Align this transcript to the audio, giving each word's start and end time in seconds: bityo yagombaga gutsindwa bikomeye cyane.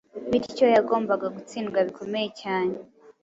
bityo 0.29 0.65
yagombaga 0.75 1.27
gutsindwa 1.35 1.77
bikomeye 1.87 2.27
cyane. 2.41 2.73